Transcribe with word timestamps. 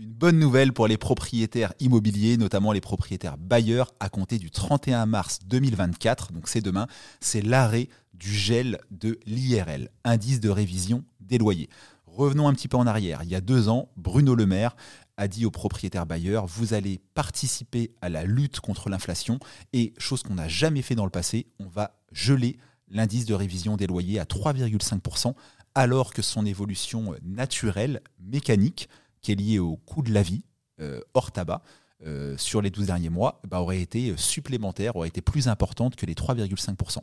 Une 0.00 0.12
bonne 0.12 0.38
nouvelle 0.38 0.72
pour 0.72 0.86
les 0.86 0.96
propriétaires 0.96 1.74
immobiliers, 1.80 2.36
notamment 2.36 2.70
les 2.70 2.80
propriétaires 2.80 3.36
bailleurs, 3.36 3.92
à 3.98 4.08
compter 4.08 4.38
du 4.38 4.48
31 4.48 5.06
mars 5.06 5.40
2024, 5.46 6.30
donc 6.30 6.46
c'est 6.46 6.60
demain, 6.60 6.86
c'est 7.20 7.42
l'arrêt 7.42 7.88
du 8.14 8.32
gel 8.32 8.78
de 8.92 9.18
l'IRL, 9.26 9.90
indice 10.04 10.38
de 10.38 10.50
révision 10.50 11.02
des 11.18 11.36
loyers. 11.36 11.68
Revenons 12.06 12.46
un 12.46 12.54
petit 12.54 12.68
peu 12.68 12.76
en 12.76 12.86
arrière. 12.86 13.24
Il 13.24 13.28
y 13.28 13.34
a 13.34 13.40
deux 13.40 13.68
ans, 13.68 13.88
Bruno 13.96 14.36
Le 14.36 14.46
Maire 14.46 14.76
a 15.16 15.26
dit 15.26 15.44
aux 15.44 15.50
propriétaires 15.50 16.06
bailleurs, 16.06 16.46
vous 16.46 16.74
allez 16.74 17.00
participer 17.14 17.90
à 18.00 18.08
la 18.08 18.22
lutte 18.22 18.60
contre 18.60 18.90
l'inflation 18.90 19.40
et, 19.72 19.94
chose 19.98 20.22
qu'on 20.22 20.36
n'a 20.36 20.46
jamais 20.46 20.82
fait 20.82 20.94
dans 20.94 21.06
le 21.06 21.10
passé, 21.10 21.48
on 21.58 21.66
va 21.66 21.98
geler 22.12 22.56
l'indice 22.88 23.26
de 23.26 23.34
révision 23.34 23.76
des 23.76 23.88
loyers 23.88 24.20
à 24.20 24.24
3,5%, 24.24 25.34
alors 25.74 26.12
que 26.12 26.22
son 26.22 26.46
évolution 26.46 27.16
naturelle, 27.24 28.00
mécanique, 28.20 28.88
qui 29.36 29.44
liée 29.44 29.58
au 29.58 29.76
coût 29.76 30.02
de 30.02 30.12
la 30.12 30.22
vie, 30.22 30.42
euh, 30.80 31.00
hors 31.14 31.32
tabac, 31.32 31.62
euh, 32.06 32.36
sur 32.38 32.62
les 32.62 32.70
12 32.70 32.86
derniers 32.86 33.10
mois, 33.10 33.40
bah, 33.46 33.60
aurait 33.60 33.80
été 33.80 34.14
supplémentaire, 34.16 34.96
aurait 34.96 35.08
été 35.08 35.20
plus 35.20 35.48
importante 35.48 35.96
que 35.96 36.06
les 36.06 36.14
3,5%. 36.14 36.98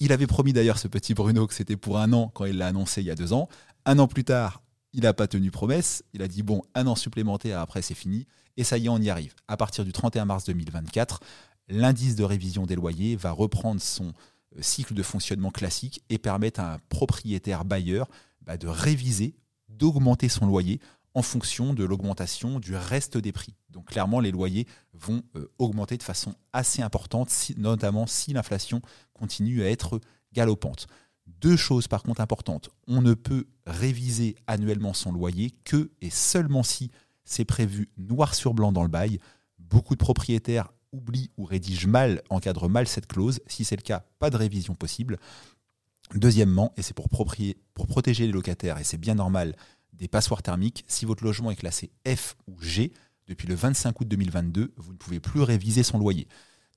Il 0.00 0.12
avait 0.12 0.26
promis 0.26 0.52
d'ailleurs, 0.52 0.78
ce 0.78 0.88
petit 0.88 1.14
Bruno, 1.14 1.46
que 1.46 1.54
c'était 1.54 1.76
pour 1.76 1.98
un 1.98 2.12
an 2.12 2.30
quand 2.34 2.44
il 2.44 2.58
l'a 2.58 2.68
annoncé 2.68 3.00
il 3.00 3.06
y 3.06 3.10
a 3.10 3.14
deux 3.14 3.32
ans. 3.32 3.48
Un 3.86 3.98
an 3.98 4.06
plus 4.06 4.24
tard, 4.24 4.62
il 4.92 5.02
n'a 5.02 5.14
pas 5.14 5.26
tenu 5.26 5.50
promesse. 5.50 6.04
Il 6.12 6.22
a 6.22 6.28
dit, 6.28 6.42
bon, 6.42 6.62
un 6.74 6.86
an 6.86 6.94
supplémentaire, 6.94 7.58
après 7.58 7.82
c'est 7.82 7.94
fini. 7.94 8.26
Et 8.56 8.64
ça 8.64 8.78
y 8.78 8.86
est, 8.86 8.88
on 8.88 8.98
y 8.98 9.10
arrive. 9.10 9.34
À 9.48 9.56
partir 9.56 9.84
du 9.84 9.92
31 9.92 10.26
mars 10.26 10.44
2024, 10.44 11.20
l'indice 11.68 12.14
de 12.14 12.24
révision 12.24 12.66
des 12.66 12.76
loyers 12.76 13.16
va 13.16 13.32
reprendre 13.32 13.80
son 13.80 14.08
euh, 14.56 14.60
cycle 14.60 14.94
de 14.94 15.02
fonctionnement 15.02 15.50
classique 15.50 16.04
et 16.10 16.18
permettre 16.18 16.60
à 16.60 16.74
un 16.74 16.78
propriétaire 16.88 17.64
bailleur 17.64 18.08
bah, 18.42 18.56
de 18.56 18.68
réviser, 18.68 19.34
d'augmenter 19.68 20.28
son 20.28 20.46
loyer 20.46 20.80
en 21.14 21.22
fonction 21.22 21.74
de 21.74 21.84
l'augmentation 21.84 22.58
du 22.58 22.74
reste 22.74 23.16
des 23.16 23.32
prix. 23.32 23.54
Donc 23.70 23.86
clairement, 23.86 24.20
les 24.20 24.32
loyers 24.32 24.66
vont 24.92 25.22
euh, 25.36 25.50
augmenter 25.58 25.96
de 25.96 26.02
façon 26.02 26.34
assez 26.52 26.82
importante, 26.82 27.32
notamment 27.56 28.06
si 28.06 28.32
l'inflation 28.32 28.82
continue 29.12 29.62
à 29.62 29.70
être 29.70 30.00
galopante. 30.32 30.86
Deux 31.26 31.56
choses 31.56 31.88
par 31.88 32.02
contre 32.02 32.20
importantes. 32.20 32.70
On 32.86 33.00
ne 33.00 33.14
peut 33.14 33.46
réviser 33.66 34.34
annuellement 34.46 34.92
son 34.92 35.12
loyer 35.12 35.52
que 35.64 35.90
et 36.00 36.10
seulement 36.10 36.62
si 36.62 36.90
c'est 37.24 37.44
prévu 37.44 37.88
noir 37.96 38.34
sur 38.34 38.52
blanc 38.52 38.72
dans 38.72 38.82
le 38.82 38.88
bail. 38.88 39.18
Beaucoup 39.58 39.94
de 39.94 40.00
propriétaires 40.00 40.72
oublient 40.92 41.30
ou 41.36 41.44
rédigent 41.44 41.88
mal, 41.88 42.22
encadrent 42.28 42.68
mal 42.68 42.86
cette 42.86 43.06
clause. 43.06 43.40
Si 43.46 43.64
c'est 43.64 43.76
le 43.76 43.82
cas, 43.82 44.04
pas 44.18 44.30
de 44.30 44.36
révision 44.36 44.74
possible. 44.74 45.18
Deuxièmement, 46.14 46.72
et 46.76 46.82
c'est 46.82 46.94
pour, 46.94 47.08
pour 47.08 47.86
protéger 47.86 48.26
les 48.26 48.32
locataires, 48.32 48.78
et 48.78 48.84
c'est 48.84 48.98
bien 48.98 49.14
normal, 49.14 49.56
des 49.98 50.08
passoires 50.08 50.42
thermiques, 50.42 50.84
si 50.88 51.04
votre 51.04 51.24
logement 51.24 51.50
est 51.50 51.56
classé 51.56 51.90
F 52.06 52.36
ou 52.46 52.60
G, 52.60 52.92
depuis 53.26 53.48
le 53.48 53.54
25 53.54 54.00
août 54.00 54.08
2022, 54.08 54.74
vous 54.76 54.92
ne 54.92 54.98
pouvez 54.98 55.20
plus 55.20 55.40
réviser 55.40 55.82
son 55.82 55.98
loyer. 55.98 56.28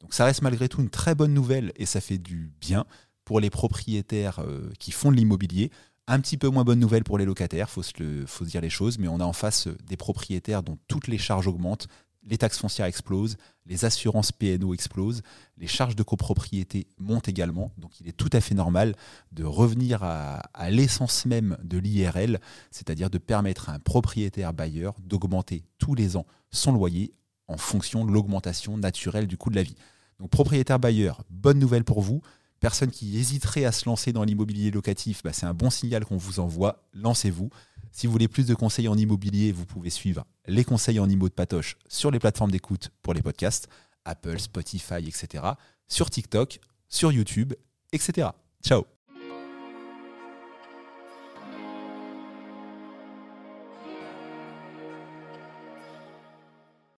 Donc 0.01 0.13
ça 0.13 0.25
reste 0.25 0.41
malgré 0.41 0.69
tout 0.69 0.81
une 0.81 0.89
très 0.89 1.15
bonne 1.15 1.33
nouvelle 1.33 1.73
et 1.75 1.85
ça 1.85 2.01
fait 2.01 2.17
du 2.17 2.51
bien 2.61 2.85
pour 3.25 3.39
les 3.39 3.49
propriétaires 3.49 4.39
euh, 4.39 4.71
qui 4.79 4.91
font 4.91 5.11
de 5.11 5.17
l'immobilier. 5.17 5.71
Un 6.07 6.21
petit 6.21 6.37
peu 6.37 6.47
moins 6.47 6.63
bonne 6.63 6.79
nouvelle 6.79 7.03
pour 7.03 7.17
les 7.17 7.25
locataires, 7.25 7.69
faut, 7.69 7.81
faut 7.81 8.45
se 8.45 8.49
dire 8.49 8.61
les 8.61 8.69
choses, 8.69 8.97
mais 8.97 9.09
on 9.09 9.19
a 9.19 9.25
en 9.25 9.33
face 9.33 9.67
euh, 9.67 9.77
des 9.85 9.97
propriétaires 9.97 10.63
dont 10.63 10.77
toutes 10.87 11.07
les 11.07 11.17
charges 11.17 11.47
augmentent, 11.47 11.87
les 12.28 12.38
taxes 12.38 12.59
foncières 12.59 12.86
explosent, 12.86 13.38
les 13.66 13.86
assurances 13.86 14.31
PNO 14.31 14.73
explosent, 14.73 15.22
les 15.58 15.67
charges 15.67 15.95
de 15.95 16.03
copropriété 16.03 16.88
montent 16.97 17.28
également. 17.28 17.72
Donc 17.78 18.00
il 18.00 18.08
est 18.08 18.16
tout 18.16 18.30
à 18.33 18.42
fait 18.42 18.56
normal 18.56 18.95
de 19.31 19.44
revenir 19.44 20.03
à, 20.03 20.42
l'essence 20.70 21.25
même 21.25 21.58
de 21.64 21.78
l'IRL, 21.78 22.39
c'est-à-dire 22.72 23.09
de 23.09 23.17
permettre 23.17 23.70
à 23.70 23.73
un 23.73 23.80
propriétaire 23.80 24.53
bailleur 24.53 24.95
d'augmenter 25.00 25.64
tous 25.78 25.95
les 25.95 26.17
ans 26.17 26.25
son 26.52 26.72
loyer 26.72 27.14
en 27.48 27.58
fonction 27.58 28.05
de 28.05 28.11
l'augmentation 28.11 28.77
naturelle 28.77 29.27
du 29.27 29.37
coût 29.37 29.49
de 29.49 29.55
la 29.55 29.64
vie. 29.64 29.76
Donc 30.20 30.30
propriétaire 30.30 30.80
bailleur, 30.80 31.23
bonne 31.30 31.60
nouvelle 31.60 31.83
pour 31.83 32.02
vous. 32.02 32.21
Personne 32.60 32.89
qui 32.89 33.17
hésiterait 33.20 33.66
à 33.66 33.71
se 33.71 33.87
lancer 33.87 34.11
dans 34.11 34.23
l'immobilier 34.23 34.71
locatif, 34.71 35.21
bah, 35.23 35.32
c'est 35.32 35.45
un 35.45 35.54
bon 35.54 35.70
signal 35.70 36.05
qu'on 36.05 36.17
vous 36.17 36.39
envoie. 36.39 36.83
Lancez-vous. 36.93 37.49
Si 37.97 38.05
vous 38.05 38.11
voulez 38.11 38.27
plus 38.27 38.45
de 38.45 38.53
conseils 38.53 38.87
en 38.87 38.95
immobilier, 38.95 39.52
vous 39.52 39.65
pouvez 39.65 39.89
suivre 39.89 40.23
les 40.45 40.63
conseils 40.63 40.99
en 40.99 41.09
IMO 41.09 41.30
de 41.30 41.33
Patoche 41.33 41.77
sur 41.87 42.11
les 42.11 42.19
plateformes 42.19 42.52
d'écoute 42.52 42.91
pour 43.02 43.15
les 43.15 43.23
podcasts, 43.23 43.69
Apple, 44.05 44.37
Spotify, 44.37 45.08
etc. 45.08 45.43
Sur 45.87 46.11
TikTok, 46.11 46.59
sur 46.87 47.11
YouTube, 47.11 47.55
etc. 47.91 48.27
Ciao 48.63 48.96